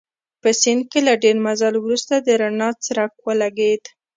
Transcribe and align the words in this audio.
په 0.41 0.49
سیند 0.61 0.83
کې 0.91 0.99
له 1.07 1.13
ډېر 1.23 1.37
مزل 1.45 1.73
وروسته 1.79 2.13
د 2.17 2.27
رڼا 2.41 2.69
څرک 2.85 3.11
ولګېد. 3.25 3.83